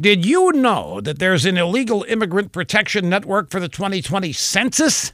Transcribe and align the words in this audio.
Did 0.00 0.24
you 0.24 0.52
know 0.52 1.02
that 1.02 1.18
there's 1.18 1.44
an 1.44 1.58
illegal 1.58 2.04
immigrant 2.04 2.52
protection 2.52 3.10
network 3.10 3.50
for 3.50 3.60
the 3.60 3.68
2020 3.68 4.32
census? 4.32 5.12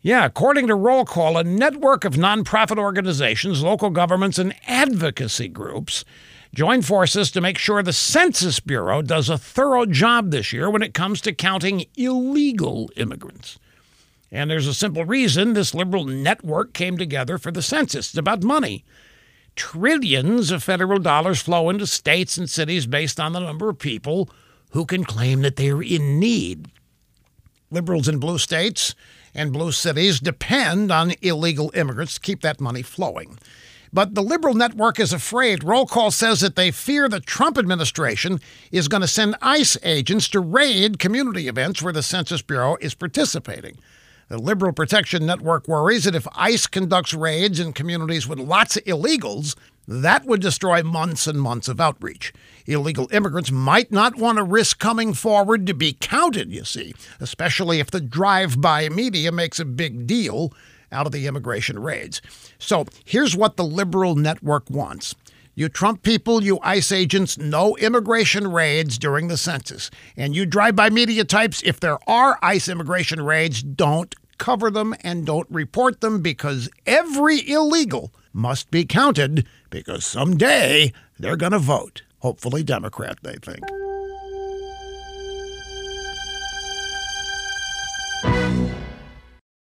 Yeah, 0.00 0.24
according 0.24 0.68
to 0.68 0.74
Roll 0.74 1.04
Call, 1.04 1.36
a 1.36 1.44
network 1.44 2.06
of 2.06 2.14
nonprofit 2.14 2.78
organizations, 2.78 3.62
local 3.62 3.90
governments, 3.90 4.38
and 4.38 4.54
advocacy 4.66 5.48
groups 5.48 6.06
join 6.54 6.80
forces 6.80 7.30
to 7.32 7.42
make 7.42 7.58
sure 7.58 7.82
the 7.82 7.92
Census 7.92 8.58
Bureau 8.58 9.02
does 9.02 9.28
a 9.28 9.36
thorough 9.36 9.84
job 9.84 10.30
this 10.30 10.50
year 10.50 10.70
when 10.70 10.82
it 10.82 10.94
comes 10.94 11.20
to 11.20 11.34
counting 11.34 11.84
illegal 11.94 12.90
immigrants. 12.96 13.58
And 14.32 14.50
there's 14.50 14.66
a 14.66 14.72
simple 14.72 15.04
reason 15.04 15.52
this 15.52 15.74
liberal 15.74 16.06
network 16.06 16.72
came 16.72 16.96
together 16.96 17.36
for 17.36 17.50
the 17.50 17.60
census. 17.60 18.08
It's 18.08 18.18
about 18.18 18.42
money. 18.42 18.82
Trillions 19.60 20.50
of 20.50 20.64
federal 20.64 21.00
dollars 21.00 21.42
flow 21.42 21.68
into 21.68 21.86
states 21.86 22.38
and 22.38 22.48
cities 22.48 22.86
based 22.86 23.20
on 23.20 23.34
the 23.34 23.40
number 23.40 23.68
of 23.68 23.78
people 23.78 24.30
who 24.70 24.86
can 24.86 25.04
claim 25.04 25.42
that 25.42 25.56
they're 25.56 25.82
in 25.82 26.18
need. 26.18 26.68
Liberals 27.70 28.08
in 28.08 28.18
blue 28.18 28.38
states 28.38 28.94
and 29.34 29.52
blue 29.52 29.70
cities 29.70 30.18
depend 30.18 30.90
on 30.90 31.12
illegal 31.20 31.70
immigrants 31.74 32.14
to 32.14 32.20
keep 32.20 32.40
that 32.40 32.58
money 32.58 32.80
flowing. 32.80 33.38
But 33.92 34.14
the 34.14 34.22
liberal 34.22 34.54
network 34.54 34.98
is 34.98 35.12
afraid. 35.12 35.62
Roll 35.62 35.84
call 35.84 36.10
says 36.10 36.40
that 36.40 36.56
they 36.56 36.70
fear 36.70 37.06
the 37.06 37.20
Trump 37.20 37.58
administration 37.58 38.40
is 38.72 38.88
going 38.88 39.02
to 39.02 39.06
send 39.06 39.36
ICE 39.42 39.76
agents 39.82 40.26
to 40.30 40.40
raid 40.40 40.98
community 40.98 41.48
events 41.48 41.82
where 41.82 41.92
the 41.92 42.02
Census 42.02 42.40
Bureau 42.40 42.78
is 42.80 42.94
participating. 42.94 43.76
The 44.30 44.38
Liberal 44.38 44.72
Protection 44.72 45.26
Network 45.26 45.66
worries 45.66 46.04
that 46.04 46.14
if 46.14 46.28
ICE 46.36 46.64
conducts 46.68 47.12
raids 47.12 47.58
in 47.58 47.72
communities 47.72 48.28
with 48.28 48.38
lots 48.38 48.76
of 48.76 48.84
illegals, 48.84 49.56
that 49.88 50.24
would 50.24 50.40
destroy 50.40 50.84
months 50.84 51.26
and 51.26 51.42
months 51.42 51.66
of 51.66 51.80
outreach. 51.80 52.32
Illegal 52.64 53.08
immigrants 53.10 53.50
might 53.50 53.90
not 53.90 54.14
want 54.14 54.38
to 54.38 54.44
risk 54.44 54.78
coming 54.78 55.14
forward 55.14 55.66
to 55.66 55.74
be 55.74 55.94
counted, 55.94 56.52
you 56.52 56.64
see, 56.64 56.94
especially 57.18 57.80
if 57.80 57.90
the 57.90 58.00
drive 58.00 58.60
by 58.60 58.88
media 58.88 59.32
makes 59.32 59.58
a 59.58 59.64
big 59.64 60.06
deal 60.06 60.54
out 60.92 61.06
of 61.06 61.12
the 61.12 61.26
immigration 61.26 61.80
raids. 61.80 62.22
So 62.56 62.86
here's 63.04 63.36
what 63.36 63.56
the 63.56 63.64
liberal 63.64 64.14
network 64.14 64.70
wants. 64.70 65.16
You 65.56 65.68
Trump 65.68 66.04
people, 66.04 66.44
you 66.44 66.60
ICE 66.62 66.92
agents, 66.92 67.36
no 67.36 67.76
immigration 67.78 68.52
raids 68.52 68.96
during 68.96 69.26
the 69.26 69.36
census. 69.36 69.90
And 70.16 70.36
you 70.36 70.46
drive 70.46 70.76
by 70.76 70.88
media 70.88 71.24
types, 71.24 71.60
if 71.64 71.80
there 71.80 71.98
are 72.08 72.38
ICE 72.40 72.68
immigration 72.68 73.20
raids, 73.20 73.60
don't 73.62 74.14
cover 74.40 74.70
them 74.70 74.94
and 75.02 75.24
don't 75.24 75.46
report 75.50 76.00
them 76.00 76.20
because 76.20 76.68
every 76.86 77.48
illegal 77.48 78.12
must 78.32 78.70
be 78.72 78.84
counted 78.84 79.46
because 79.70 80.04
someday 80.04 80.92
they're 81.18 81.36
going 81.36 81.52
to 81.52 81.58
vote. 81.60 82.02
Hopefully, 82.18 82.64
Democrat, 82.64 83.18
they 83.22 83.36
think. 83.36 83.62